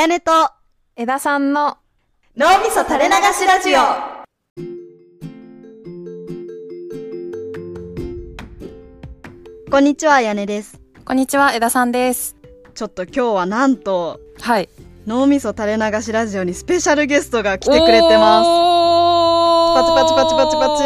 [0.00, 0.32] やねと
[0.96, 1.76] 枝さんの
[2.34, 3.80] 脳みそ垂れ流しラジオ
[9.70, 10.80] こんにちは、あやねです。
[11.04, 12.34] こんにちは枝さんです
[12.74, 14.70] ちょっと今日はなんと、はい
[15.06, 18.48] 脳みそ垂れ流しラジオにスペシャルゲストが来てくれてます。
[19.74, 20.78] パチパチパチパチパ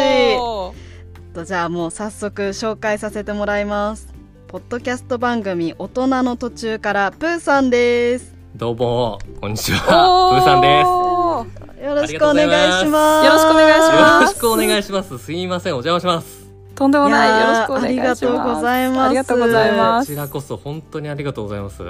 [1.23, 4.13] チとじゃあもう早速紹介させてもらいます。
[4.49, 8.34] ポッドキャスト番組大人の途中からプーさんです。
[8.55, 9.81] どうも、こんにちは。
[9.81, 11.83] プーさんです。
[11.83, 13.25] よろしくお願いします。
[13.25, 15.17] よろしくお願いしますよろしくお願いします。
[15.17, 16.45] すいません、お邪魔します。
[16.73, 21.83] とんでもないよろしくお願いしますありがとうございますありがとうございますこちらこそ本当にありがとうございます。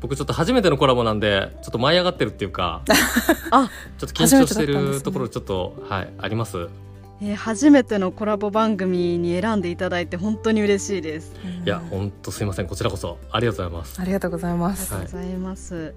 [0.00, 2.82] 僕ちょっと初めてのコラボなんで、ちょっと舞い上がってるっていうか、
[3.50, 6.68] あ、ちょっと緊張して初めてだったんですねるところちょっと、はい、あります。
[7.26, 11.32] えー初めてのコラボ番組に選んでいただいて本当に嬉しいです。
[11.64, 14.00] いや、本当すいません、こちらこそありがとうございます。
[14.00, 15.94] ありがとうございますありがとうございます。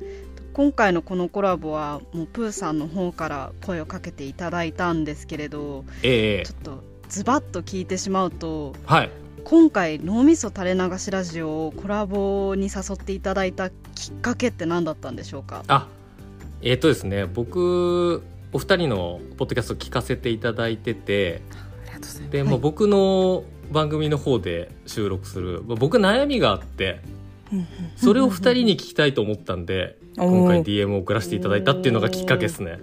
[0.53, 9.12] 今回のこのコラボはもうプーさんの方から声をかけていただいたんですけれど、ええちょっとズバッと聞いてしまうと、はい。
[9.44, 15.64] 今回脳みそ垂れ流しラジオをコラボに誘っていただいたきっかけって何だったんでしょうか？
[15.67, 15.88] あ、
[16.62, 22.30] えっ、とですね、僕、お二人のポッドキャスト聞かせていただいてて、ありがとうございます。
[22.30, 27.02] で、もう僕の番組の方で収録する、まあ僕悩みがあって、
[27.95, 32.80] それを二人に聞きたいと思ったんで、今回 DM を送らせていただいたっていうのがきっかけですね。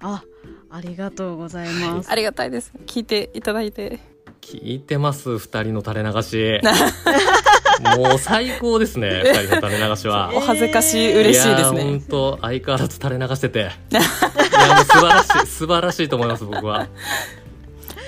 [0.00, 0.22] あ、
[0.70, 2.10] ありがとうございます。
[2.10, 2.72] ありがたいです。
[2.86, 3.98] 聞いていただいて。
[4.40, 6.60] 聞いてます、二人の垂れ流し。
[7.82, 10.30] もう最高ですね、 二人の垂れ流しは。
[10.34, 13.58] お恥ずかしい嬉しいですね本当相変わらず垂れ流してて。
[13.90, 16.88] いや、もう素晴らしい、素晴らしいと思います、僕は。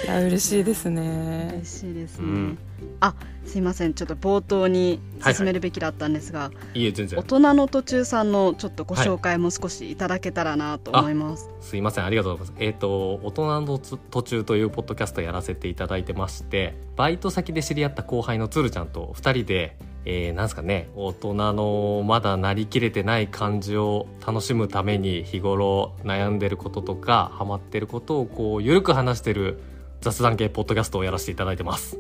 [0.05, 2.25] いや嬉しいですね嬉しいですね。
[2.25, 2.59] うん
[3.01, 3.15] あ、
[3.51, 3.95] すいません。
[3.95, 7.23] ちょっと冒頭にはいはい進めるべきだったんですが、いえ、全然大。
[7.23, 11.51] 人の途中さんのちょっとご紹介も少しいただけたらなと思います。
[11.61, 12.65] すいません、ありがとうございます。
[12.65, 29.61] えっ、と、大人の途中というポッドキャストやらせていただいてまして、バイト先で知り合った後輩のつるちゃんと二人で、えー、なんですかね、大人のまだなりきれてない感じを楽しむために日頃悩んでることとか、ハマってることをこう、ゆるく話してる
[30.01, 31.97] 雑談系ポッドキャストをやらせていただいてます。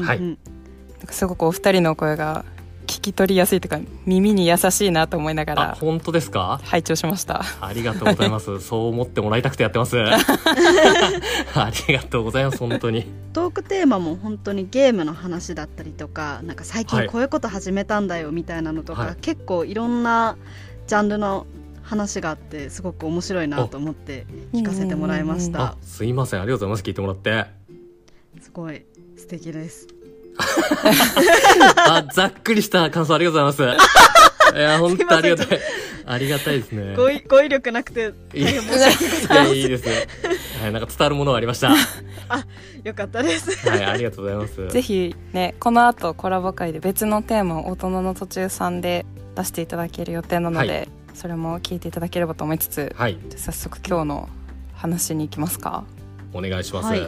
[0.00, 0.36] はいなん
[1.06, 2.44] かすごくお二人の声が
[2.86, 6.60] 聞き取りやすいというか耳に優しいなと思いながあ、ら本当ですか？
[6.64, 8.60] 拝聴しましたありがとうございます。
[8.66, 9.96] そう思ってもらいたくてやってます。
[10.00, 13.06] ありがとうございます、本当に。
[13.32, 20.36] トークテーマも本当にゲームの話だったりとかなんか最はい近こういうこと始めたんだよみたいなのとか、はい結構いろんな
[20.86, 21.46] ジャンルの
[21.84, 26.82] 話があってすごく面白いなと思って聞かせてもらいましうんたあ、すいません、ありがとうございます。
[26.82, 27.46] 聞いてもらって。
[28.40, 28.84] すごい
[29.16, 29.86] 素敵です
[31.76, 34.56] あ、ざっくりした感想ありがとうございます。
[34.58, 35.60] いや、本当ありがたい。
[36.06, 36.94] ありがたいですね。
[36.96, 39.88] 語彙語彙力なくていや大変申し訳ございです。
[40.62, 41.70] はい、なんか伝わるものはありました。
[41.70, 44.68] はせんよかったですい、ありがとうございます。
[44.68, 54.28] ぜひねこの後コラボ会で別のテーマを大人の途中さんで出していただける予定なので、はいそれも聞いていただければと思いつつはい、早速今日の
[54.74, 55.84] 話に行きますか？
[56.32, 56.86] お願いします。
[56.86, 57.00] はい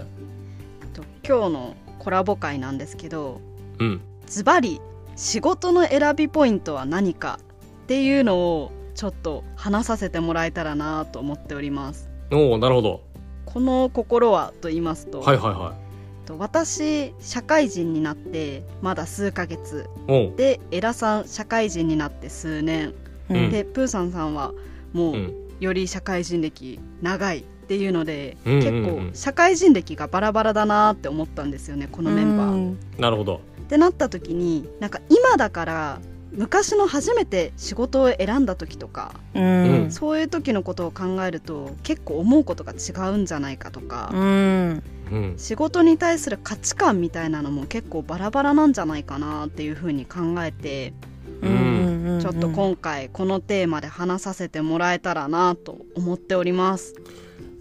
[0.95, 3.41] と今日のコラボ会なんですけど
[3.79, 4.01] うん。
[4.27, 4.81] ズバリ
[5.17, 7.41] 仕事の選びポイントは何か
[7.85, 13.03] っていうのをちょっと話させてもらえたらなと思っておりますおおなるほど。
[13.45, 15.75] この心はと言いますと、はいはいは
[16.25, 19.89] と私社会人になってまだ数ヶ月。
[20.37, 24.53] でエラさん社会人になって数年、うんでプーさんさんは
[24.93, 25.15] もう。
[25.15, 32.53] うんより社会人歴長いっていうので、うんうんうん結構社会人歴がバラバラだなって思ったんですよねこのメンバー。
[32.53, 33.41] うんなるほど。
[33.63, 36.01] ってなった時になんか今だから
[36.31, 45.35] 昔の初めて仕事を選んだ時とか、うんうんそういう時のことを考えると結構思うことが違うんじゃないかとか、うんうん。
[45.39, 50.93] 仕事に対する価値観みたいなのも結構バラバラなんじゃないかなっていうふうに考えて、
[51.43, 51.76] うん
[52.21, 56.95] ちょっと今回このテーマで話させてもらえたらなと思っております。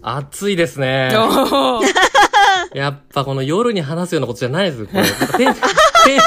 [0.02, 1.10] 暑いですね。
[2.74, 4.86] やっぱこの夜に話すようなことじゃないです。
[4.86, 6.20] テンテン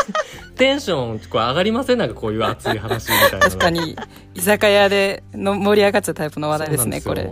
[0.55, 1.97] テンションこう上がりません？
[1.97, 3.44] なんかこういう熱い話みたいなの。
[3.45, 3.95] 確かに
[4.35, 7.23] 居酒屋での盛り上がっちゃうタイプの話題ですねこれ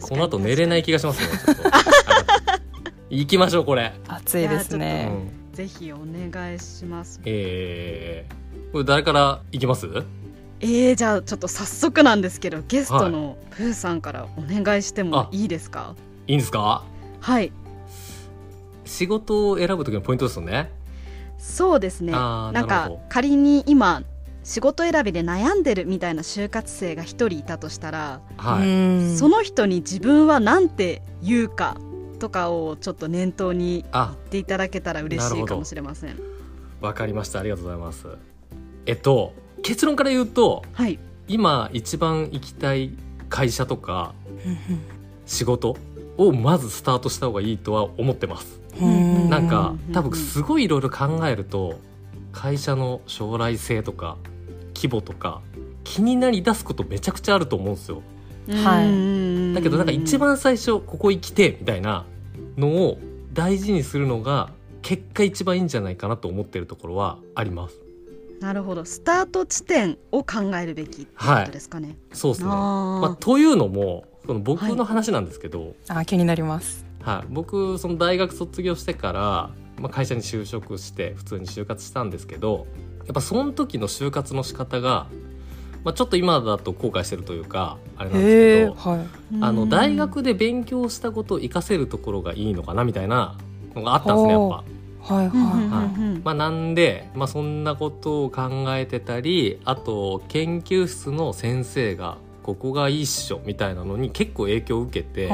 [0.00, 1.28] この後寝れない気がしますね。
[3.10, 3.92] 行きましょう、これ。
[4.08, 5.30] 暑いですうねん。
[5.52, 7.20] ぜひお願いします。
[7.26, 9.86] えー、これ誰から行きます？
[10.64, 15.96] えー、じゃあちょっと早速なんですけどゲストのプーさんからお願いしてもいいですか？
[16.28, 16.84] いいんですか？
[17.20, 17.52] はい。
[18.84, 20.70] 仕事を選ぶ時のポイントですよね。
[21.36, 22.12] そうですね。
[22.12, 24.04] なんか仮に今
[24.44, 28.70] 仕事選びで悩んでるみたいな就活生が一人いたとしたら、はい、う
[29.12, 29.16] ん。
[29.16, 31.76] その人に自分は何て言うか
[32.20, 36.20] とかをちょっと念頭に言あっていただけたら嬉しいかもしれません。
[36.80, 37.40] わかりました。
[37.40, 38.06] ありがとうございます。
[38.86, 40.98] えっと結論から言うとはい。
[41.28, 42.90] 今一番行きたい
[43.28, 44.14] 会社とか
[44.44, 44.58] うん
[45.24, 45.76] 仕事
[46.18, 48.60] をまずスタートした方がいいとは思ってます。
[48.80, 51.78] うんなんかうん多分すごいいろいろ考えると
[52.32, 54.16] 会社の将来性とか
[54.74, 55.40] 規模とか
[55.84, 58.02] 気になり出すことめちゃくちゃあると思うんですよ。
[58.48, 59.54] はい。
[59.54, 62.04] だけどなんか一番最初ここ行きてみたいな
[62.56, 62.98] のを
[63.32, 64.50] 大事にするのが
[64.82, 67.76] 結果一番いいんじゃないかなと思ってるところはあります
[68.42, 68.84] なるほど。
[68.84, 72.48] スタート地点を考えるべきってことですかね、そうですね。
[72.48, 76.84] まあ、というのもその僕の話なんですけど、あ気になります。
[77.02, 79.50] はい、僕その大学卒業してから、
[79.80, 82.66] まあ、会社に就職して普通に就活したんですけど
[82.98, 85.08] やっぱその時の就活の仕方が、
[85.82, 89.06] まあ、ちょっと今だと後悔してるというかあれなんですへけど、えはい。
[89.40, 93.36] あの大学で勉強したことを活かせるところがいいのかなみたいな
[93.74, 94.64] のがあったんですねやっぱ。
[95.02, 95.32] はいは
[95.96, 105.32] うんうんまあ、なんで、まあ、そんなことを考えてたりあと研究室の先生がここがいいっしょみたいなのに結構影響を受けて結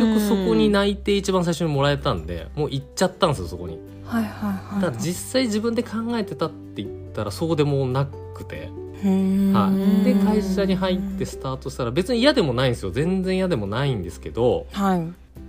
[0.00, 3.78] 局そこに内定一番最初にもらえたんでもう行っちゃったんですよそこに。
[4.06, 4.80] あはいはいはい。
[4.82, 8.70] ただ実際自分で考えてたって言ったらそうでもなくて、
[9.04, 12.90] うんはい、で会社に入ってスタートしたら別に嫌でもないんですよ。
[12.90, 15.00] 全然嫌でもないんですけどはい。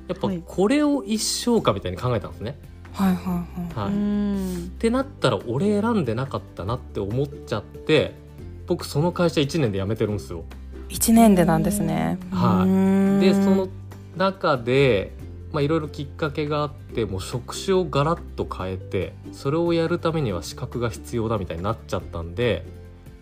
[0.07, 0.44] やっぱはい。
[0.45, 2.57] これを一生かみたいに考えたんですね。
[3.00, 8.13] はいはいはい、うっんてなったら俺選んでなかったなって思っちゃって
[8.68, 10.44] 僕その会社1年で辞めてるんですよ。
[10.90, 12.19] 一年でなんですね。
[12.31, 13.25] はい。
[13.25, 13.69] いでその
[14.18, 15.13] 中で
[15.54, 22.66] まあいろいろきっかけがあってもう職種をガラッと変えてそれをやるためには資格が必要だみたいになっちゃったんで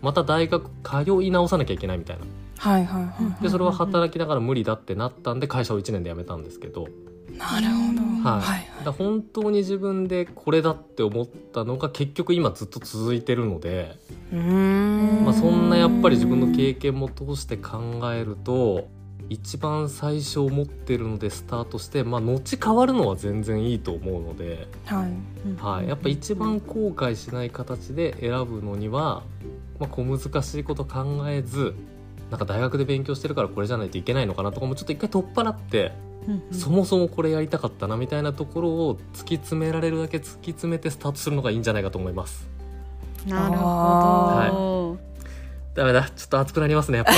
[0.02, 2.24] また大学通い直さなきゃいけないみたいな。
[2.58, 6.88] はいはいはいでそれは働きながら無理だってなったんで会社を1年で辞めたんですけど
[7.38, 8.28] なるほど。
[8.28, 8.40] はい。
[8.40, 13.96] はいだ本当に自分でこれだって思ったのが結局今ずっと続いてるので、
[14.32, 15.24] うーん。
[15.24, 18.88] まあ、そんなやっぱり自分の経験も通して考えると
[19.28, 25.10] 一番最初思ってるのでスタートして、まあ、後変わるのは全然いいと思うので、はい。
[25.60, 29.22] はい、やっぱ一番後悔しない形で選ぶのには、
[29.78, 31.74] まあ、小難しいこと考えず
[32.30, 35.92] なんか大学で勉強してるからこれじゃないといけないのかなとかもちょっと一回取っ払って、
[36.50, 42.48] そもそもこれやりたかったなみたいなところを突き詰められるだけ突き詰めてスタートするのがいいんじゃないかと思います。
[43.26, 44.96] なるほど、は
[45.74, 46.10] ダメだ。
[46.14, 47.12] ちょっと熱くなりますねやっぱ。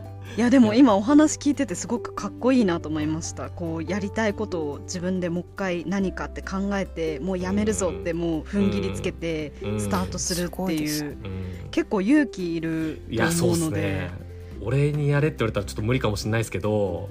[0.36, 3.50] いやでも今お話聞いててすごくかっこいいなと思いました。
[3.50, 11.04] こうやりたいことを自分でもう一回何かって考えてもうやめるぞってもう踏ん切りつけてうんスタートするっていう。
[11.04, 11.70] うん。
[11.70, 14.23] 結構勇気いるいやそうっすと思うのでね
[14.62, 17.08] 俺にやれって言われたらちょっと無理かもしれないですけど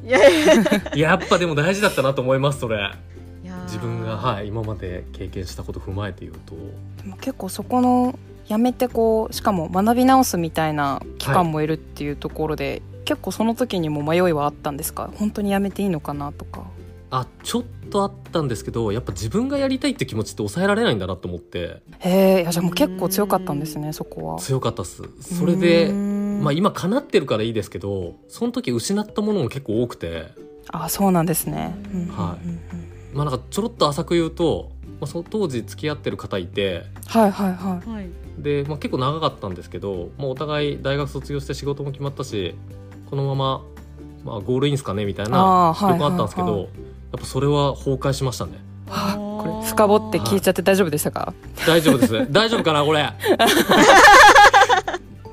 [0.95, 2.77] いやっぱでも大事だったなと思いますそれ。
[2.77, 6.55] や自分がはい今まで経験したこと踏まえて言うと。
[7.03, 8.17] でも結構そこの
[8.47, 15.09] やめてこうしかも学び直すみたいな期間もいるっていうところで、結構その時にも迷いはあったんですか？
[15.15, 16.63] 本当にやめていいのかなとか。
[17.09, 21.81] あちょっとあったんですけどやっぱ自分がやりたいって気持ちって抑えられないんだなと思って。
[21.99, 24.39] へえじゃあもう結構強かったんですねそこは。
[24.39, 25.03] 強かったっす。
[25.21, 25.91] それで
[26.43, 30.31] ままあ今叶ってるからいいですけどその時失ったものも結構多くて。
[30.69, 32.59] あそうなんですね、うんはうんうん。
[33.13, 34.71] まあなんかちょろっと浅く言うと、
[35.01, 36.85] まあ、その当時付き合ってる方いて。
[37.07, 37.89] はいはいはい。
[37.89, 38.09] はい。
[38.37, 42.55] で、まあ、結構長かったんですけど、まあ、お互い大学卒業して仕事も決まったし
[43.09, 43.63] このまま、
[44.23, 46.69] まあ、ゴールインすかねみたいな旅行あったんですけど、はいはい
[47.13, 48.53] やっぱそれは崩壊しましたね。
[48.89, 51.31] はあこれ深掘って聞いちゃって大丈夫でしたか、
[51.67, 52.31] 大丈夫です。
[52.31, 53.03] 大丈夫かなこれ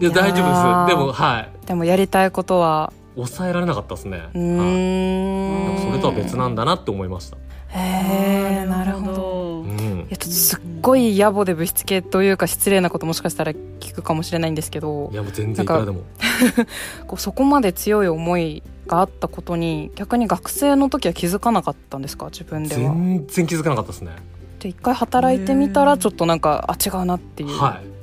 [0.00, 0.96] いや大丈夫です。
[0.96, 1.66] でもはい。
[1.66, 2.92] でもやりたいことは。
[3.16, 7.36] 抑えられなかったですね、うはい、それとは別なんだなって思いました、
[7.68, 9.60] へえなるほど。
[9.62, 9.70] うん。
[10.02, 15.10] いやちょっとすっごい野暮でぶしつけというか失礼なこともしかしたら聞くかもしれないんですけど。
[15.12, 16.02] いやもう全然いくらでも。
[17.08, 22.26] こうそこまで強い思いがあったことに逆に学生の時は気づかなかったんですか？
[22.26, 22.80] 自分では。
[22.80, 24.12] 全然気づかなかったですね。
[24.60, 27.58] で一回働いてみたらちょっとなんかあ違うなっていう。
[27.58, 27.99] はい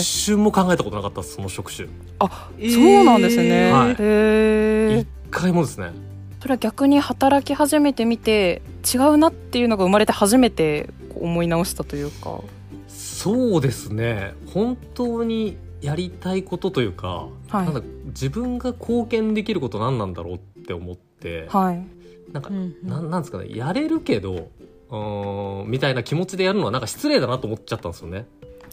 [0.00, 1.88] 一瞬も考えたことなかったですその職種
[2.18, 3.72] あそうなんですね。
[3.72, 5.08] はいへえ一。
[5.30, 5.92] 回もですね
[6.40, 8.62] それは逆に働き始めてみて
[8.94, 12.40] 違うなっていうのが生まれて初めてこう思い直したというか。
[12.86, 21.86] そうですね本当にやりたいことというか、はいなんだ自分が貢献できること何なんだろうって思って、はい。
[22.32, 24.50] なんか、うんうんなんなんですかねやれるけど
[24.90, 28.26] うーんみたいな気持ちでやるのはなんか失礼だなと思っちゃったんですよね。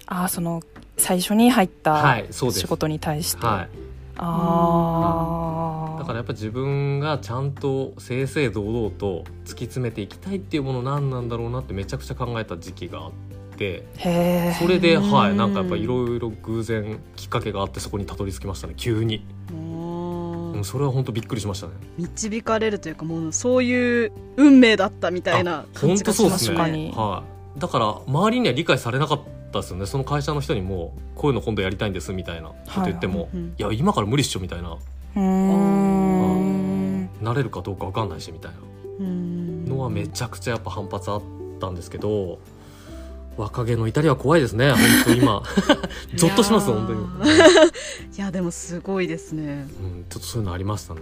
[0.07, 0.61] ああその
[0.97, 3.69] 最初に入っはた仕事に対して、はい。
[4.17, 13.11] ああ、だからやっぱ自分がちゃんと正々堂々と突き詰めていきたいっていうもの何なんだろうなってめちゃくちゃ考えた時期があっ
[13.57, 13.83] て
[14.57, 19.25] それでうんはいなんかやっぱいろいろ偶然きっかけがあってそこにたどり着きましたね急に、
[20.63, 21.73] それは本当びっくりしましたね。
[21.97, 26.57] 導かれるというかもうそういう運命だったみたいな感本じがします当そうですね。
[26.57, 26.91] 確かに。
[26.91, 27.23] は
[27.57, 29.19] い、だから周りには理解されなかっ
[29.55, 29.85] たですよね。
[29.85, 33.61] その会社の人にもこういうの今度やりたいんですみたいなこと言っても、い。
[33.61, 34.77] や今から無理っしょみたいな。
[35.15, 35.21] うー。
[35.21, 38.57] んなれるかどうか分かんないしみたいな。
[38.99, 39.65] うん。
[39.65, 41.21] のはめちゃくちゃやっぱ反発あっ
[41.59, 42.39] たんですけど
[43.37, 44.71] 若気の至りは怖いですね。
[44.71, 45.43] 本当今。
[46.15, 47.67] ゾッとします本当に、いやー。
[48.17, 49.67] いやでもすごいですね。
[49.81, 51.01] うん、ちょっとそういうのありましたね。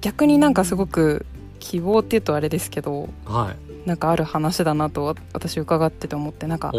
[0.00, 1.26] 逆になんかすごく
[1.58, 6.72] 希望っていうとあれですけどはいなんかある話だなとわ私伺ってて思ってなんか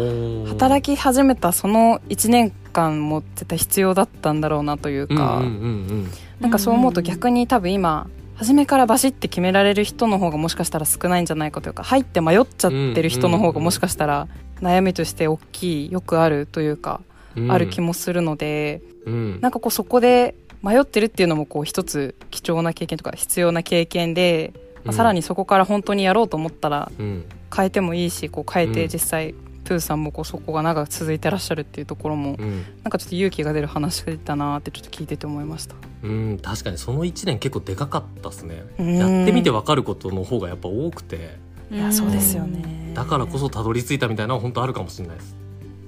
[0.46, 5.56] 働き始めたその1年間も絶対必要だったんだろうなというか、うんうんう
[5.94, 14.26] んなんかそう思うと逆に多分今初めからバシッて決められる人の方がもしかしたら少ないんじゃないかというか入って迷っちゃってる人の方がもしかしたら
[14.60, 17.00] 悩みとして大きいよくあるというか、
[17.36, 17.52] うん。
[17.52, 19.40] ある気もするのでうん。
[19.40, 24.52] なんかこうそこで迷ってるっていうのもこう一つ貴重な経験とか必要な経験で、
[24.84, 27.24] まあさらにそこから本当にやろうと思ったらうん。
[27.54, 28.72] 変えてもいいしこう変えうん。
[28.72, 29.34] て実際、
[29.64, 32.62] プーさんもこうそこが長く続いてらっしゃるっていうところもうん。
[32.82, 35.74] なんかちょっと勇気が出る話だなってちょっと聞いてて思いました。
[36.02, 36.78] うん、確かに。
[36.78, 38.64] その1年結構でかかったですね。
[38.78, 38.96] うん。
[38.96, 41.36] やってみて分かることの方がやっぱ多くて。
[41.70, 42.92] いやそうですよね。
[42.94, 45.34] だからこそたどり着いたみたいなのは本当あるかもしれないです。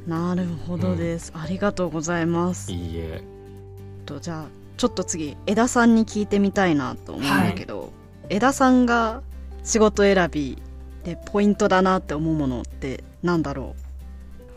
[0.07, 2.71] なるほどです、ありがとうございます。
[2.73, 3.23] いいえ。
[4.05, 4.45] とじゃあ
[4.77, 7.93] ちょっと次枝さんに聞いてみたいなと思うんだけど、
[8.29, 9.23] 枝さんが
[9.63, 10.59] 仕事選び
[11.05, 13.75] でポイントだなって思うものってなんだろ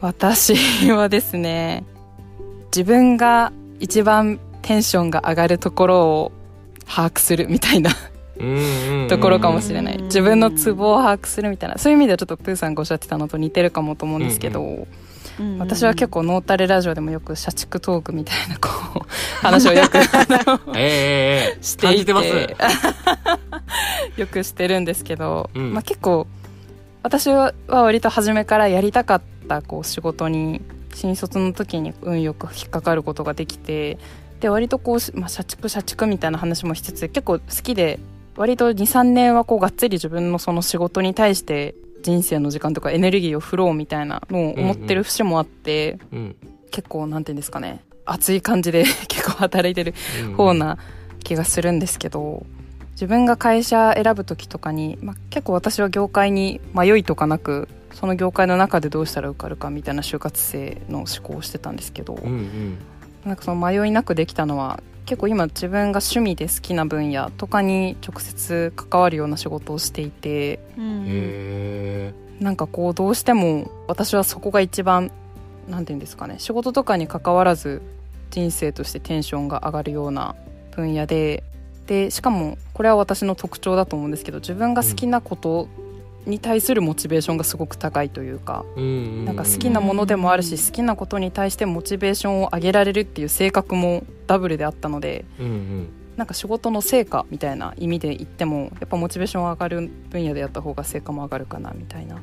[0.02, 0.56] 私
[0.92, 1.84] はですね
[2.68, 6.32] 自分が一番テンションが上がるところを
[6.86, 7.92] 把握するみたいな
[8.40, 9.98] うんうんうんところかもしれない。
[9.98, 11.78] うん自分のツボを把握するみたいな。
[11.78, 14.88] そういう意味ではちょっとプーさんがおっしゃってたのと似てるかもと思うんですけど、う、
[15.60, 19.00] 私は結構ノータレラジオでもよく社畜トークみたいなこう
[19.42, 19.98] 話をよく
[20.76, 22.56] えしていて感じてま
[24.16, 25.74] すよくしてるんですけど、うん。
[25.74, 26.28] まあ、結構
[27.04, 30.62] 私は割と初めからやりたかったこう仕事に
[30.94, 33.98] 新卒の時に運よく引っかかることができて
[34.40, 38.00] で割とこう、しまあ、社畜社畜みたいな話もしつつ結構好きで
[38.36, 41.76] 割と23年はこうがっつり自分のその仕事に対して
[42.08, 46.36] 人生の時間とかエネルギーを振ろうみたいなのを思ってる節もあって、うん。
[46.72, 47.84] 結構なんていうんですかね。
[48.06, 49.94] 熱い感じで 結構働いてる
[50.26, 50.34] うん。
[50.36, 50.78] 方な
[51.24, 52.46] 気がするんですけど
[52.92, 62.78] 自分が会社選ぶ時とかに、まあ、結構私は業界に迷いとかなくその業界の中でどうしたら受かるかみたいな就活生の思考をしてたんですけど、うんうん。
[63.26, 71.06] なんかその迷いなくできたのは結構今自分が趣味で好きな分野とかに直接関わるような仕事をしていてうん。
[71.08, 75.12] へなんかこうどうしても私はそこが一番
[75.68, 77.82] なんていうんですかね仕事とかに関わらず
[78.30, 80.36] 人生としてテンションが上がるような
[80.72, 81.44] 分野で
[81.88, 85.70] でしかもこれは私の特徴だと思うんですけど自分が好きなこと
[86.28, 95.90] に対するモチベーションがすごく高いというか、なんか好きなものでもあるしうん好きなことに対してモチベーションを上げられるっていう性格もダブルであったのでうんうん。
[96.18, 102.22] なんか仕事の成果みたいな意味で言ってもやっぱモチベーション上がる分野でやった方が成果も上がるかなみたいなと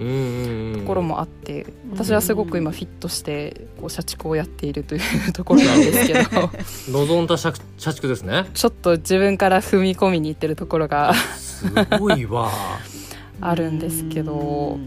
[0.85, 6.51] ころもあって私はすごく今フィットしてこう社畜をやっているというところなんですけど。
[6.91, 8.47] 望んだ社社畜ですね。
[8.53, 11.15] ちょっと自分から踏み込みにいってるところが。
[11.15, 12.51] すごいわ
[13.45, 14.79] あるんですけど。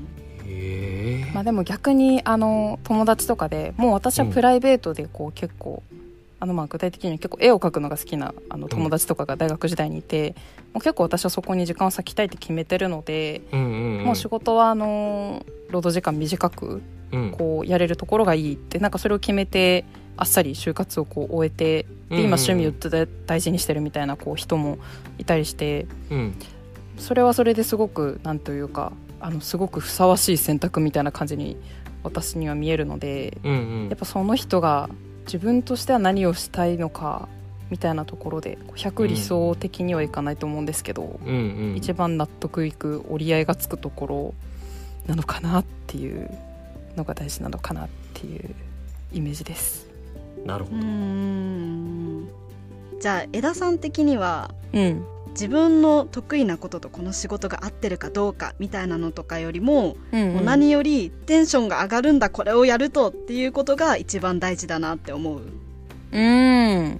[1.33, 5.83] まあでも逆にあの友達とかでもう私はプライベートでこう結構、
[6.39, 10.35] あのまあ具体的には結構絵を描くのが好きなあの友達とかが大学時代にいて、
[10.73, 17.31] もう結構私はそこに時間を割きたいって決めてるので、うんうんんもう仕事はあの労働時間短くうん。
[17.31, 19.85] こうやれるところがいいってなんかそれを決めて
[20.17, 22.73] あっさり就活をこう終えてで今趣味を
[23.25, 24.77] 大事にしてるみたいなこう人も
[25.17, 26.35] いたりしてうん
[26.97, 31.57] それはそれですごくなんというかあのすごくふさわしい選択みたいな感じに
[32.03, 33.89] 私には見えるのでうんうん。
[33.89, 34.89] やっぱその人が
[35.25, 37.27] 自分としては何をしたいのか
[37.69, 41.75] みたいなところで100理想的にはいかないと思うんですけど、うんうん。
[41.75, 44.33] 一番納得いく折り合いがつくところ
[45.07, 46.29] なのかなっていう
[46.95, 48.55] のが大事なのかなっていう
[49.11, 49.87] イメージです。
[50.45, 50.77] なるほど。
[50.77, 52.27] うん
[52.99, 55.05] じゃあ枝さん的にはうん、
[55.37, 65.41] 自分の得意なこととこの仕事が合ってるかどうかみたいなのとかよりも,、うんもう何よりテンションが上がるんだこれをやるとっていうことが一番大事だなって思う。
[66.11, 66.99] うん。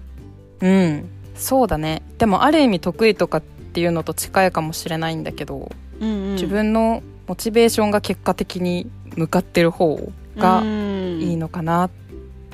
[0.62, 1.10] うん。
[1.34, 2.03] そうだね。
[2.20, 6.34] でもある意味得意とかっていうのと近いかもしれないんだけど、うんうん。
[6.34, 11.89] 自分のモチベーションが結果的に向かってる方がいいののかなっ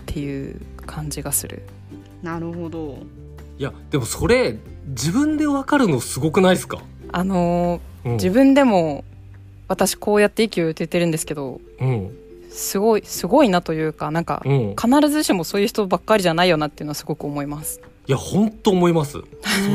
[0.06, 1.64] ていう感じがする、
[2.22, 3.00] なるほど。
[3.60, 6.80] いやでもそれ自分で分かるのすごくないですか、
[7.12, 9.04] あのーうん、自分でも
[9.68, 12.18] 私こうやって息を言ってるんですけどうん。
[12.50, 14.76] すごいすごいなというかなんかうん。
[14.76, 17.82] 必ずしもそういう人ばっかりじゃないよなっていうのはすごく思います。
[18.06, 19.14] いや本当思います。
[19.14, 19.22] そ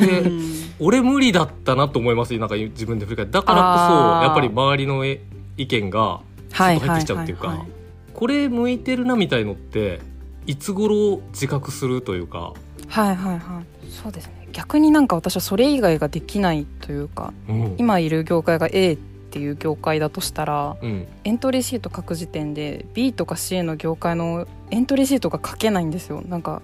[0.07, 0.43] れうん。
[0.79, 3.33] 俺無理だったなと思いますなんか自分で振り返って。
[3.33, 5.21] だからこそやっぱり周りのえ
[5.57, 6.21] 意見が
[6.53, 7.67] はい入ってきちゃうっていうか、
[8.15, 10.01] これ向いてるなみたいのって
[10.47, 12.53] いつ頃自覚するというか、
[12.87, 13.91] はいはいはい。
[13.91, 17.75] そうですね逆になんか私はそれ以外ができないというかうん。
[17.79, 18.97] 今いる業界が A っ
[19.31, 26.23] ていう業界だとしたらうん、エントリーシート書く時点で B とか C の業界のエントリーシートが書けないんですよ。
[26.27, 26.63] なんか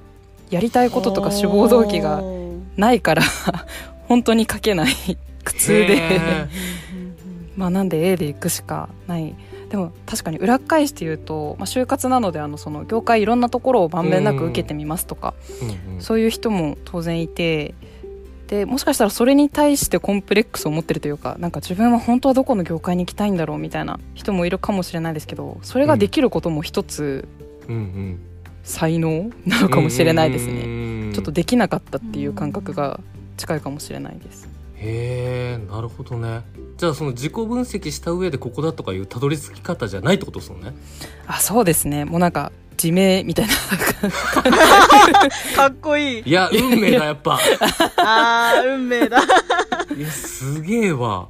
[0.50, 2.22] やりたいこととか志望動機が
[2.76, 3.22] ないから
[4.08, 4.94] 本当に書けない。
[5.44, 5.96] 苦痛で。
[5.96, 6.20] へ
[7.56, 9.34] まあなんで A で行くしかない
[9.74, 15.34] でも確かに裏返して言うと、まあ、就活なのであのその業界いろんなところをまんべんなく受けてみますとか、
[15.86, 16.00] うんうん。
[16.00, 17.74] そういう人も当然いて
[18.46, 27.26] でもしかしたらそれに対してコンプレックスを持ってるというかなんか自分は本当はどこの業界に行きたいんだろうみたいな人もいるかもしれないですけどそれができることも一つ
[27.66, 28.20] うんうん。
[28.62, 33.00] 才能なのかもしれないですね、ねちょっとできなかったっていう感覚が
[33.36, 34.48] 近いかもしれないです
[34.86, 36.42] へえなるほどね。
[36.76, 40.74] じゃあその自己分析した上でここだとかいうたどり着き方じゃないってことですよね。
[41.26, 42.04] あそうですね。
[42.04, 43.54] もうなんか自明みたいな
[45.56, 47.38] かっこいいいや運命だやっぱ。
[47.96, 49.22] あー運命だ。
[49.96, 51.28] いやすげえわ。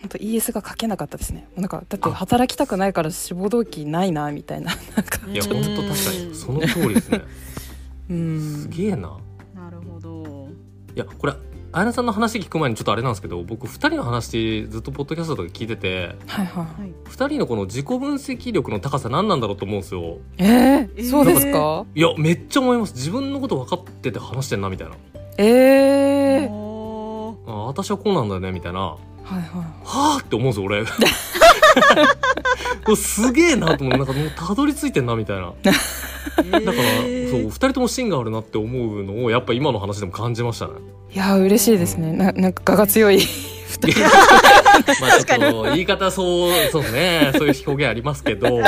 [0.00, 1.46] 本当 ES が書けなかったですね。
[1.50, 4.74] もうなんかだって働きたくないから志望動機ないなみたいな。
[4.96, 6.34] なんかいやうん本当確かに。
[6.34, 7.22] その通りですね。
[8.10, 8.62] うん。
[8.62, 9.16] すげえな。
[9.54, 10.48] なるほど。
[10.94, 11.34] いやこれ
[11.72, 16.66] 綾菜さんの話聞く前にちょっとあれなんですけど僕2人の話ずっとポッドキャストとか聞いててはいはい
[17.08, 20.18] 2人のこの自己分析力の高さ何なんだろうと思うんですよ。
[20.38, 21.84] えー、そうですか？
[21.94, 22.94] いやめっちゃ思います。
[22.94, 24.96] 自分のこと分かってて話してんなみたいな。
[25.38, 26.50] えー、
[27.46, 28.80] あ私はこうなんだよねみたいな。
[28.80, 29.40] ははい。
[29.40, 30.82] はいあって思うんですよ俺
[32.96, 35.52] すげえなと思うなんかもうたどり着いてんなみたいな。
[35.62, 36.72] だから、そう
[37.48, 40.72] 2人とも芯があるなって思うのをやっぱ今の話でも感じましたね。
[41.12, 42.12] いやー嬉しいですね。
[42.12, 44.00] ななんか我が強い二人。
[45.00, 47.32] まあちょっと言い方そうそうね。
[47.36, 48.60] そういう表現ありますけど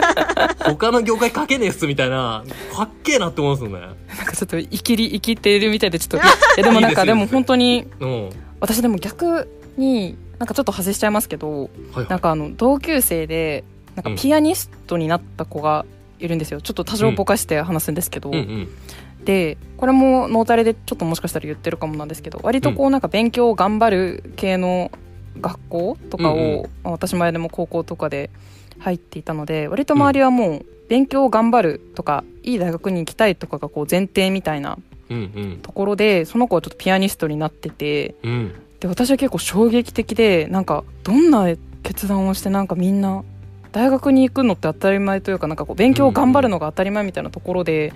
[0.64, 3.86] 他の業界書けねえっすみたいなかっけえなって思うんですよね。
[4.16, 6.20] なんかちょっと生きり生きているみたいでちょっとい
[6.58, 8.30] やでもなんかでも本当にうん。
[8.60, 12.06] 私でも逆になんかちょっと外しちゃいますけどはいはい。
[12.08, 15.86] なんかあの同級生でなんかピアニストになった子が
[16.18, 16.60] いるんですよ。
[16.60, 18.36] ちょっと多少ぼかして話すんですけど、うん。
[18.36, 18.68] うん
[19.24, 24.92] でこれもノータレでちょっともしかしたら言ってるかもなんですけど割とこうなんか勉強を頑張る系の
[25.40, 26.62] 学校とかを、うんうん。
[26.62, 28.30] まあ私前でも高校とかで
[28.78, 34.78] 入っていたので割と周りはもう勉強を頑張るとかいい大学に行きたいとかがこう前提みたいな
[35.10, 35.58] うんうん。
[35.60, 41.46] ところでその子はちょっとピアニストになっててうんで私は結構衝撃的でなんかどんな
[41.82, 43.24] 決断をしてなんかみんな
[43.72, 47.92] 大学に行くのって当たり前というかなんかこう勉強を頑張るのが当たり前みたいなところで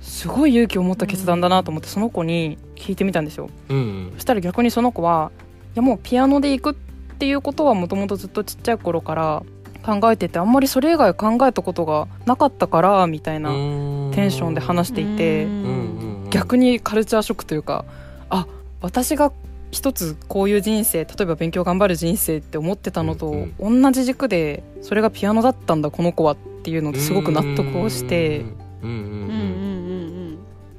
[0.00, 3.50] すごい勇気を持った決断だなと思ってその子に聞いてみたんですよ。
[3.68, 4.12] うんうん。
[4.14, 5.30] そしたら逆にその子は
[5.74, 9.42] いやもうピアノで行くっていうことはもともとずっとちっちゃい頃から
[9.82, 15.46] 考えててあんまりそれ以外考えたことがなかったからみたいなテンションで話していて
[16.30, 17.84] 逆にカルチャーショックというか
[18.28, 18.46] あ
[18.80, 19.32] 私が
[19.70, 28.44] 一つこういう人生例えば勉強頑張る人生って思ってたのとうん同じ軸でそれがピアノだったんだこの子はっていうのですごく納得をして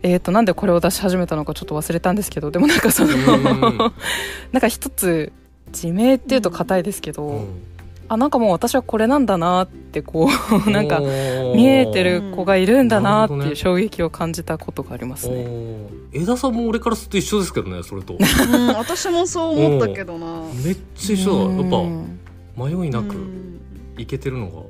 [0.04, 3.12] えー、となんでこれを出し始めたのかちょっと忘れたんですけどでもなんかその
[4.52, 5.32] なんか一つ
[5.68, 7.71] 自明っていうと硬いですけど、うん
[8.12, 10.28] あなんかもう私はこれなんだなってこ
[10.68, 15.36] うなんか見えてる子がいるんだなっていう衝撃を感じたことがありますね。
[15.36, 16.22] おー。
[16.24, 18.18] 枝さんも俺からすると一緒ですけどねそれと。
[18.20, 20.42] うんうん私もそう思ったけどな。
[20.62, 21.54] めっちゃ一緒だ。
[21.54, 22.20] やっうん
[22.58, 23.60] ぱ迷いなくうん。
[23.98, 24.62] いけてるのが。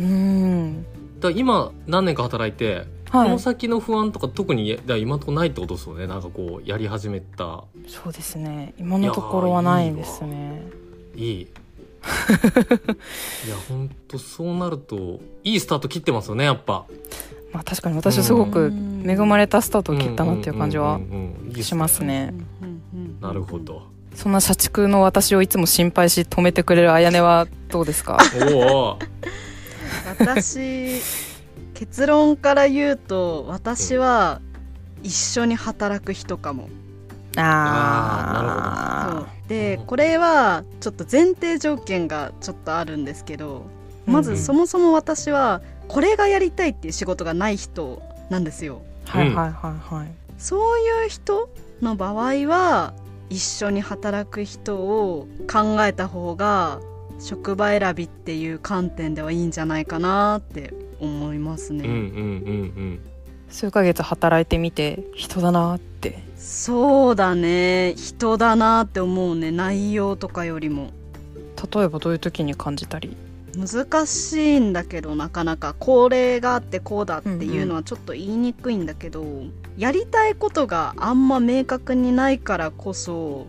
[0.00, 0.86] うん。
[1.20, 3.26] だ今何年か働いて、はい。
[3.26, 6.06] この先の不安とか特に今のところないってことですよね。
[6.06, 7.62] なんかこうやり始めた。
[7.86, 8.72] そうですね。
[8.78, 10.62] 今のところはないですね。
[11.14, 11.46] いい
[13.46, 16.84] いや本当そうなるといいスタート切ってますよねやっぱ。
[17.52, 18.72] まあ確かに私はすごく
[19.04, 21.00] 恵まれたスタートを切ったなっていう感じは
[21.62, 22.34] しますね。
[23.20, 23.82] なるほど。
[24.14, 28.18] そんな社畜の私をいつも心配し止めてくれるあやねはどうですか？
[30.18, 31.00] 私
[31.74, 34.40] 結論から言うと私は
[35.02, 36.68] 一緒に働く人かも、
[37.36, 39.26] あそう。
[39.48, 43.66] でこれはちょっと前提条件がちょっとあるんですけど
[44.06, 48.82] まずそもそも私はこれがやりたいっていう仕事がない人なんですよ。
[49.04, 50.08] はいはいはいはい。
[50.38, 51.48] そういう人
[51.80, 52.92] の場合は
[53.30, 56.80] 一緒に働く人を考えた方が
[57.18, 63.00] 職場選びっていう観点ではいいんじゃないかなって思いますね、うんうんうん。
[63.48, 67.94] 数ヶ月働いてみて人だなってそうだね。
[67.96, 69.50] 人だなって思うね。
[69.50, 70.90] 内容とかよりも。
[71.74, 73.16] 例えばどういう時に感じたり？
[73.56, 75.74] 難しいんだけどなかなか。
[75.78, 79.24] これがあってこうだっていうのはちょっと言いにくいんだけど、
[79.78, 83.46] やりたいことがあんま明確にないからこそ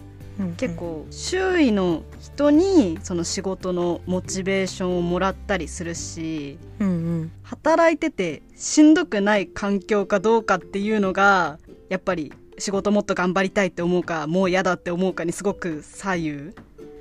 [0.56, 7.32] 結構周囲の人にその仕事のモチベーションをもらったりするしうんうん。
[7.44, 16.54] 働いててしんどくない環境かどうかっていうのがやっぱり仕事もっと頑張りたいって思うかもう嫌だって思うかにすごく左右うん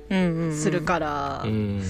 [0.09, 1.83] うんうんするから、うんうん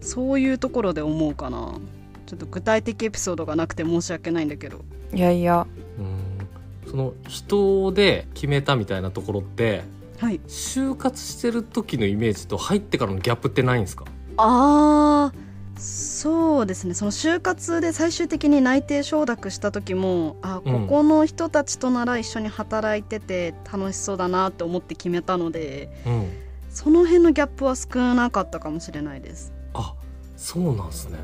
[0.00, 1.78] そういうところで思うかな。
[2.26, 4.84] ちょっと具体的エピソードがなくて申し訳ないんだけど。
[5.14, 5.66] いやいや。
[5.98, 6.90] うん。
[6.90, 9.82] その人で決めたみたいなところって
[10.18, 10.40] はい。
[10.46, 14.04] 就活してる時のイメージと入ってからのギャップってないんですか？
[14.36, 15.38] あー
[15.76, 16.94] そうですね。
[16.94, 20.86] その就活で最終的に内定承諾した時もあうん。
[20.86, 26.44] ここの人たちとなら一緒に働いてて楽しそうだなって思って決めたのでうん。
[26.70, 29.94] その辺のギャップは少なかったかもしれないです、あ
[30.36, 31.18] そうなんですね。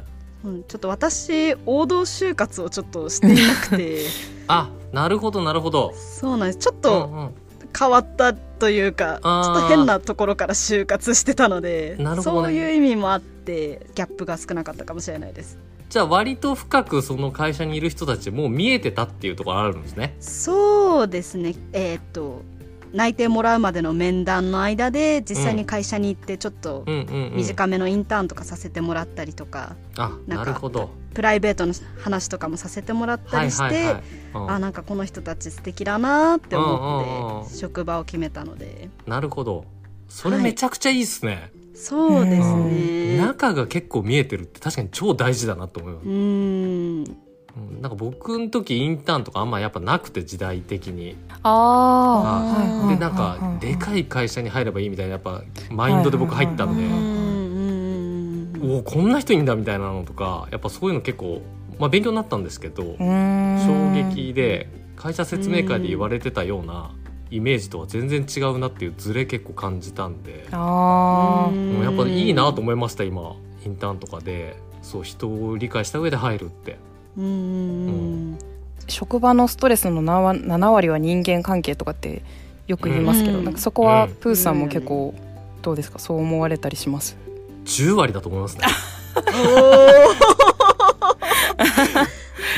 [0.45, 4.05] うん、ちょっと私王道就活をちょっとしていなくて。
[4.47, 5.93] あなるほどなるほど。
[5.95, 6.59] そうなんです。
[6.59, 7.31] ちょっうんとうん。
[7.79, 12.49] 変わったというかちょっと変なところから就活してたので、なるほどね。
[12.49, 13.40] そういう意味もあって
[13.95, 15.59] ギャップが少なかったかもしれないです。
[15.89, 20.17] じゃあ割と深くその会社にいる人たちもう見えてたっていうところあるんですね。
[20.21, 21.55] そうですね。
[21.73, 22.43] えーっと
[22.93, 26.95] 内定もらうまでの面談の間で実際に会社に行ってちょっとうん。
[26.95, 30.91] うん、うん、短めのインターンとかさせてもらったりとか、あなんかなるほど。
[31.15, 34.03] プライベートの話とかもさせてもらったりして、はいはいはい。
[34.35, 34.51] うん。
[34.51, 37.51] あなんかこの人たち素敵だなってうんうん思っうん。
[37.51, 38.91] て職場を決めたので。
[39.07, 39.65] なるほど。
[40.09, 43.17] それめちゃくちゃいいっすね、そうですうん。
[43.17, 46.07] ね中が結構見えてるって確かに超大事だなと思います。
[46.07, 46.13] う、ん。
[46.13, 51.17] うん、なんか僕の時インターンとかあんまやっぱなくて時代的に。
[51.43, 57.31] ああでなんかでかい会社に入ればいいみたいなやっぱマインドで僕入ったんで、うんうんうん
[58.63, 61.43] おおこんな人いんだみたいなのとかやっぱそういうの結構、
[61.79, 66.95] まあ、勉強になったんですけど衝衝撃で会社説明会で言われてたような
[67.31, 71.73] イメージとは全然違うなっていうズレ結構感じたんで、あー。
[71.73, 73.35] もうやっぱいいなと思いました今。
[73.65, 74.57] インターンとかで。
[74.83, 76.79] そう人を理解した上で入るって。
[77.17, 78.39] うんうん
[78.89, 82.23] 職場のストレスの7割 ,7 割は人間関係とかって
[82.67, 83.45] よく言いますけど、うん。
[83.45, 84.15] なんかそこはうん。
[84.15, 85.15] プーさんも結構
[85.63, 85.99] どうですか？
[85.99, 87.17] そう思われたりします
[87.67, 88.63] ？10割だと思いますね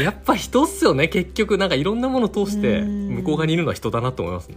[0.00, 1.08] やっぱ人っすよね。
[1.08, 3.08] 結局なんかいろんなもの通してうん。
[3.16, 4.56] 向こう側にいるのは人だなと思いますね。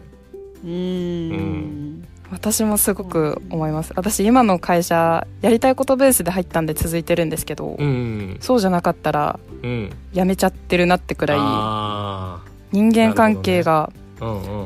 [0.64, 0.72] うん。
[0.72, 2.08] うん。
[2.32, 3.94] 私もすごく思います。
[3.96, 8.38] 私今の会社やりたいことベースで入ったんで続いてるんですけど、うん。
[8.42, 9.90] そうじゃなかったらうん。
[10.14, 13.92] 辞めちゃってるなってくらいあ人間関係が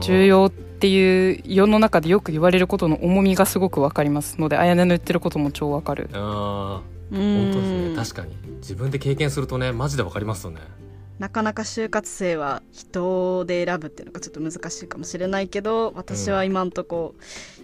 [0.02, 4.86] 重要っていう世の中でよく言われることの重みがすごくわかりますのであやね。
[4.86, 7.96] の言ってることも超わかるあ本当ですね。
[7.96, 8.36] 確かに。
[8.58, 10.62] 自分で経験するとねマジでわかりますよね。
[11.20, 17.14] なかなか就活生は人で選ぶっていうのがちょっと難しいかもしれないけど私は今んとこ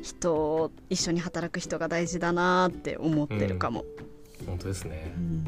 [0.03, 3.85] 人を一緒に働く人が大事だなって思ってるかも、
[4.45, 5.13] 本当ですね。
[5.15, 5.45] うん。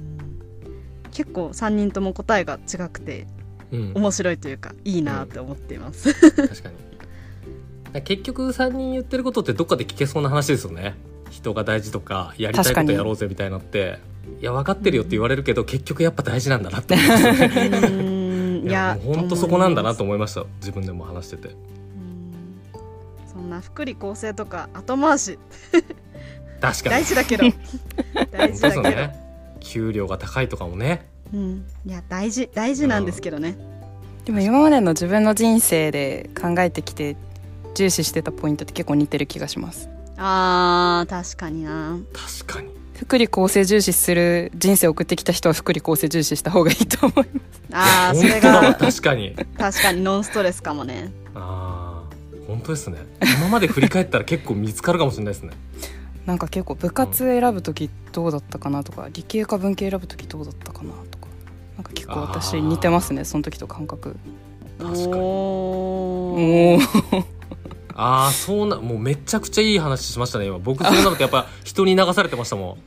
[1.12, 3.28] 結構3人とも答えが違くて
[3.72, 3.92] うん。
[3.96, 8.02] 面白いというかいいなって思っています、確かに。
[8.04, 10.96] 結局3人言ってることってどっかで聞けそうな話ですよね
[11.48, 14.00] 人が大事とかやりたいことやろうぜみたいなって
[14.42, 18.18] いや分かってるよって言われるけど結局やっぱ大事なんだなって思いますよね
[18.72, 21.50] や本当そこなんだなと思いました自分でも話してて。
[21.50, 21.56] うん。
[23.32, 25.40] そんな福利厚生とか後回し。
[26.62, 26.90] 確かに。
[26.90, 27.44] 大事だけど。
[28.32, 29.16] 大事だけど、ね。
[29.60, 31.08] 給料が高いとかもね。
[31.34, 32.50] うん、いや大事。
[32.54, 33.58] 大事なんですけどね、
[34.26, 37.18] でも今までの自分の人生で考えてきて
[37.76, 41.98] 重視してたポイントって結構似てる気がしますあー確かにな。
[42.14, 42.70] 確かに。
[42.96, 47.62] 福利厚生重視する人生を送ってきた人は福利厚生重視した方がいいと思います。
[47.72, 49.36] あーそれが確かに。
[49.58, 51.12] 確かにノンストレスかもね。
[51.36, 52.98] あー本当ですね。
[53.40, 55.52] 今まで振り返ったら結構見つかるかもしれないですね。
[56.26, 61.28] なんか結構部活選ぶ時どうだったかなとか理系か文系選ぶ時どうだったかなとか。
[61.76, 64.16] なんか結構私似てますねその時と感覚。
[64.80, 65.22] 確かに。
[65.22, 66.80] おお
[67.98, 70.60] ああそうなもうめちゃくちゃいい話しましたね今。
[70.60, 72.78] 僕そうなのってやっぱ人に流されてましたも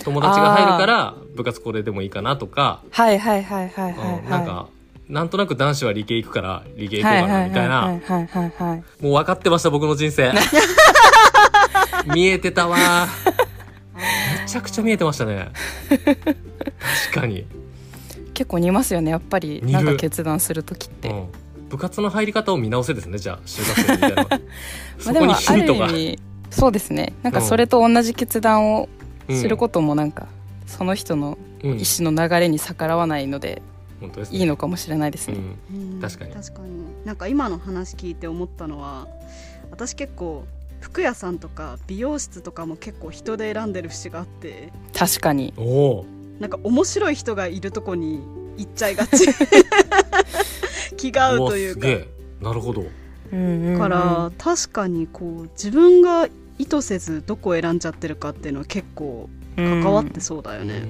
[0.00, 0.04] ん。
[0.04, 4.68] 友達が入るから部活これでもいいかなとか、はいはいはいはいはいうんなんか
[5.08, 10.32] なんとなく男子は理系行くから理系行こうかはいはないみたいな、はいはいはいはいもう分かってました僕の人生。
[12.14, 12.76] 見えてたわ。
[13.96, 15.50] めちゃくちゃ見えてましたね。
[15.88, 17.46] 確かに、
[18.34, 19.60] 結構似ますよねやっぱり。
[19.64, 21.28] なんか決断する時って、うん、
[21.68, 24.28] 部活の入り方を見直せですねじゃあ就活生みたいなま
[24.98, 26.18] そこにあでもあヒントが、る意味
[26.50, 27.12] そうですね。
[27.22, 28.88] なんかそれと同じ決断を
[29.28, 30.28] うんすることもなんか、
[30.66, 31.70] その人のうん。
[31.72, 33.60] 意思の流れに逆らわないので
[34.00, 34.38] 本当ですね。
[34.38, 35.36] いいのかもしれないですね、
[35.70, 35.94] うん。
[35.94, 36.32] うん確かに。
[36.32, 36.68] 確かに。
[37.04, 39.06] なんか今の話聞いて思ったのは
[39.70, 40.44] 私結構
[40.80, 45.52] 服屋さんとか美容室とかも結構人で選んでる節があって確かに。
[45.56, 46.06] おお
[46.40, 48.20] なんか面白い人がいるとこに
[48.56, 49.26] 行っちゃいがち
[50.96, 51.88] 気が合うというか。
[52.40, 52.84] なるほど。
[53.32, 53.78] うんうんうん。
[53.78, 60.74] から確かにこう自分が意図せずどこを選んじゃってるかっていうのは結構関わってそうだよね。
[60.74, 60.86] うーん。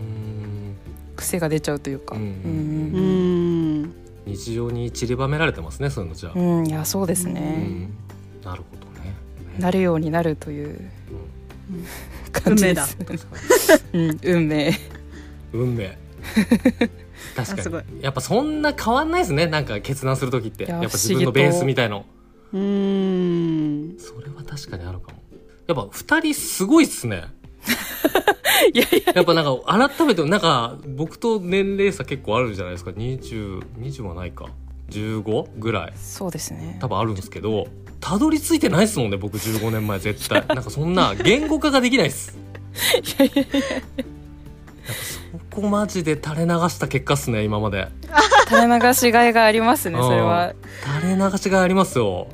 [1.17, 2.23] 癖が出ちゃうというか、うん。
[2.23, 3.83] うんううん。
[3.85, 3.95] ん
[4.27, 7.95] 日常に散りばめられてますねそういうのじゃあ、うんうんいやそうですうね、ん。
[8.45, 9.15] なるほどね。
[9.59, 11.85] なるようになるといううん。
[12.33, 12.99] 感じです、
[13.95, 14.73] うん、運命。
[15.53, 15.97] 運命
[17.45, 18.03] 確かに。
[18.03, 20.65] やっぱそんな変わんないですねなんか決断する時って。
[20.65, 22.05] いややっぱ自分のベースみたいの。
[22.53, 25.19] うーんそれは確かにあるかも。
[25.67, 27.25] やっぱ二人すごいっすね。
[28.73, 29.23] いやいやや。
[29.23, 32.91] っぱなんか改めてなんか僕と年齢差結構あるじゃないですか。
[32.93, 34.47] 2020はないか。
[34.91, 35.93] 15ぐらい。
[35.97, 36.79] そうですね。
[36.81, 37.67] 多分あるんですけど
[38.01, 40.47] たどり着いてないっすもんね僕15年前絶対。
[40.47, 42.39] なんかそんな言語化ができないっす。
[43.19, 43.47] いやいやい
[43.99, 44.05] や
[44.87, 47.89] そこマジで垂れ流した結果っすね今まで。
[48.49, 50.55] 垂れ流しがいがありますねそれは。
[51.01, 52.29] 垂れ流しがありますよ、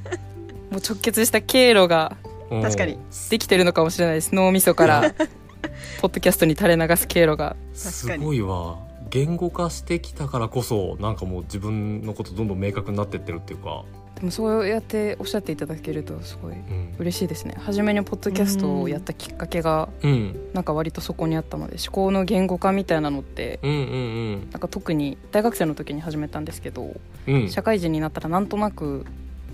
[0.70, 2.16] もう直結した経路が
[2.50, 2.62] うん。
[2.62, 2.98] 確かに。
[3.30, 4.34] できてるのかもしれないです。
[4.34, 5.14] 脳みそから
[6.00, 7.56] ポッドキャストに垂れ流す経路が。
[7.72, 8.78] すごいわ。
[9.10, 13.84] 言語化してきたからこそなんかもう自分のことどんどん明確になってってるっていうか、
[14.16, 16.94] でもそうやっておっしゃっていただけるとすごいうん。
[16.98, 17.54] 嬉しいですね。
[17.58, 26.94] 初めにポッドキャストをやったきっかけがうん、なんか割とそこにあったので思考の言語化みたいなのってうんうんなんか特に大学生の時に始めたんですけど
[27.26, 27.34] うん。
[27.34, 29.06] うん社会人になったらなんとなく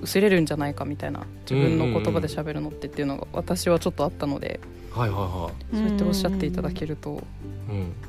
[0.02, 7.22] 薄れるんじゃないかみたいな自分の言葉で喋るのってっていうのが私はちょっとあったのではいはいはそうやっておっしゃっていただけると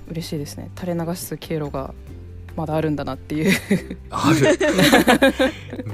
[0.09, 0.69] 嬉しいですね。
[0.77, 1.93] 垂れ流す経路が
[2.57, 3.53] まだあるんだなっていう。
[4.09, 4.57] ある。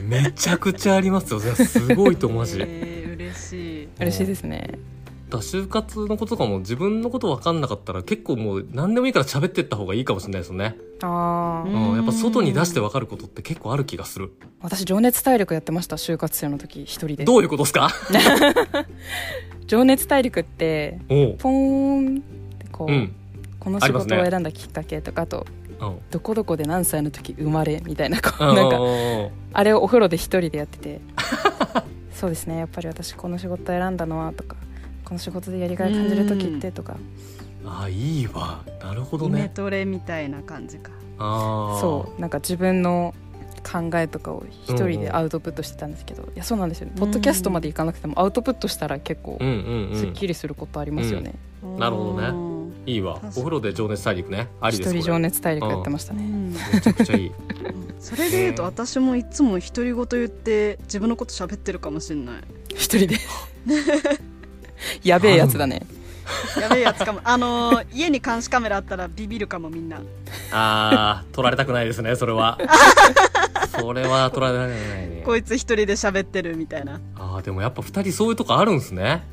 [0.02, 1.39] めちゃくちゃありますよ。
[1.41, 2.58] すごいとマジ。
[2.58, 3.89] だえー嬉しい。
[3.99, 4.80] 嬉しいですね。
[5.30, 11.89] 就活のこととかも自分のこと分かんなかったら結構もう何でもいいから喋ってった方がいいかもしれないですよね、ああ、うん。
[11.89, 14.32] うん、やっぱ外に出して分かることって結構ある気がする。
[14.62, 17.26] 私情熱大陸やってました就活生の時一人で。
[17.26, 17.89] どういうことですか？
[19.65, 23.15] 情熱大陸ってポーンってこう、うん。
[23.60, 25.62] この仕事を選んだきっかけとかあとうん
[26.12, 28.84] どこどこで何歳の時生まれみたいなこううなんかか
[29.54, 31.02] あれをお風呂で一人でやってて。
[32.13, 32.58] そうですね。
[32.60, 34.56] やっぱり私この仕事選んだのはとか
[35.04, 36.96] この仕事でやりがい感じる時ってとか。
[37.65, 38.62] あいいわ。
[38.82, 40.91] なるほどイメねトレみたいな感じか。
[41.17, 42.22] ああそう。
[42.22, 43.13] なんか自分の
[43.63, 46.88] 考えとかを一人でアウトプットしてたんですけど、いやそうなんですよ。
[46.88, 50.00] ねポッドキャストまでいかなくてもアウトプットしたら結構うんうんうん。
[50.00, 51.36] すっきりすることありますよね、
[51.78, 52.52] なるほどねね
[52.86, 53.19] いいわ。
[53.36, 54.50] お風呂で情熱大陸ね。
[54.60, 56.24] ありです一人情熱大陸やってましたね、
[56.74, 57.32] めちゃくちゃいい。
[58.00, 62.36] それで言うと私もいつも独り言言って自分のこと喋ってるかもしれない。
[62.76, 63.17] 一人で？
[65.04, 65.86] やべえやつだね。
[66.60, 67.22] やべえやつかも。
[67.24, 70.02] あのー家に監視カメラあったらビビるかもみんな。
[70.52, 72.58] あー取られたくないですねそれは。
[73.80, 75.24] それは取られたくないね。
[75.26, 77.00] こいつ一人で喋ってるみたいな。
[77.15, 79.24] あーでもやっぱ二人そういうとこあるんですね。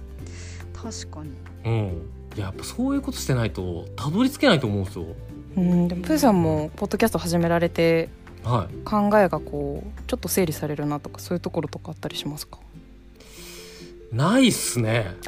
[0.74, 1.30] 確かに。
[1.64, 1.88] うん。
[1.88, 1.92] い
[2.36, 5.04] ややっぱそういうことしてないとたどり着けないと思うんですよ。
[5.56, 8.08] うんでもプーさんもポッドキャスト始められて
[8.44, 8.74] はい。
[8.84, 12.58] 考えがこうちょっと整理されるなとかそういうところとかあったりしますか？
[14.12, 15.14] ないっすね。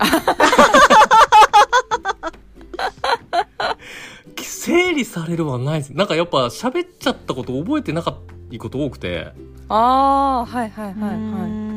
[4.40, 5.90] 整理されるはないです。
[5.90, 8.16] なんかやっぱ喋っちゃったこと覚えてなかっ
[8.52, 9.32] たこと多くて。
[9.68, 11.68] ああはいはいはいはうん。
[11.68, 11.71] だ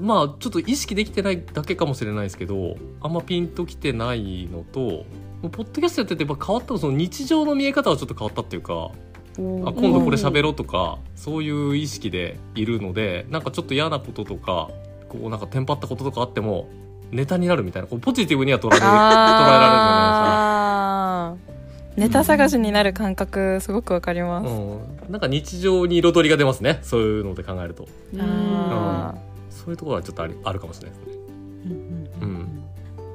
[0.00, 5.04] まあちょっと意識できてないだけかもしれないですけどあんまピンときてないのと
[5.42, 8.90] ポッドキャストやっててやっぱ変わったのその日常の見え方はちょっと変わったっていうか
[9.36, 14.70] あ今度これ喋ろうとかそういう意識でいるのでなんかちょっと嫌なこととか
[15.08, 16.68] こうなんかテンパったこととかあっても
[17.10, 21.56] ネタになるみたいなこうポジティブには捉えられる捉えられるのあー
[21.96, 27.88] ネタ探しになる感覚すごくわかります、うん、なんか日常に彩りが出ますねそういうので考えると。
[28.12, 28.20] うん。
[28.20, 29.14] あ
[29.66, 31.22] そういうところはちょっとありあるかもしれないですね。
[31.64, 32.62] うんうん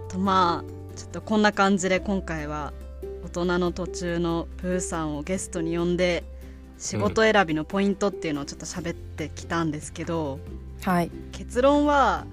[0.10, 2.74] とまあちょっとこんな感じで今回は
[3.24, 6.26] 大人の途中のプーさんをゲストに呼んで
[6.78, 11.12] 仕事選びのポイントっていうのをちょっと喋ってきたんですけど、ーはい。
[11.32, 12.26] 結論は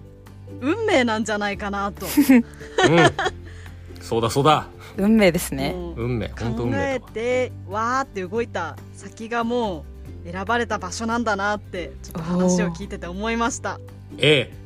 [0.60, 4.66] 運命なんじゃないかなと、うん、そうだそうだ。
[4.96, 5.76] 運命ですね。
[5.96, 6.28] 運命。
[6.36, 9.84] 本当運考え命だわてわーって動いた先がも
[10.26, 13.78] う選ばれた場所なんだなってちょっと話を聞いてて思いました
[14.16, 14.58] ええ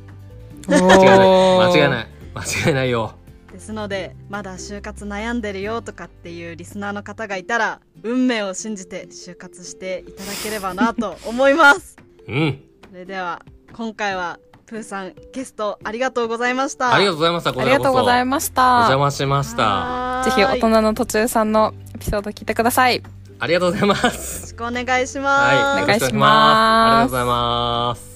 [0.67, 1.73] 間間違いない。
[1.75, 2.07] 間違いない。
[2.35, 3.15] 間違いないよ。
[3.51, 11.97] ですのでまだ就活悩んでるよとかっていうリスナーの方がいたら運命を信じて就活していただければなと思います。
[12.27, 12.63] うん。
[12.89, 16.95] それでは今回はプーさんゲストありがとうございました。
[16.95, 20.23] ありがとうございましたこありがとうございましおた邪魔しました。
[20.25, 23.03] ぜひ大人の途中さんのエピソード聞いてください。
[23.39, 26.09] ありがとうございまよろすしくお願いします、はいお願いします。
[26.09, 26.15] よろくお願いします。
[26.15, 28.12] ありがとうございます